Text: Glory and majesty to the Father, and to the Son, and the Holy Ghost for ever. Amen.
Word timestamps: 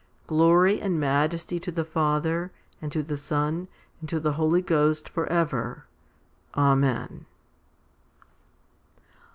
Glory 0.25 0.81
and 0.81 0.99
majesty 0.99 1.59
to 1.59 1.71
the 1.71 1.85
Father, 1.85 2.51
and 2.81 2.91
to 2.91 3.03
the 3.03 3.15
Son, 3.15 3.67
and 3.99 4.09
the 4.09 4.31
Holy 4.31 4.63
Ghost 4.63 5.07
for 5.07 5.27
ever. 5.27 5.85
Amen. 6.57 7.27